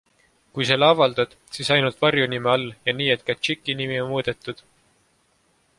Kui 0.53 0.65
selle 0.69 0.87
avaldad, 0.93 1.35
siis 1.57 1.69
ainult 1.75 2.01
varjunime 2.05 2.49
all 2.55 2.67
ja 2.91 2.95
nii, 3.01 3.11
et 3.17 3.25
ka 3.27 3.37
tšiki 3.41 3.77
nimi 3.83 4.01
on 4.07 4.13
muudetud. 4.15 4.65